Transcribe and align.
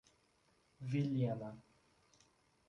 Vilhena 0.89 1.49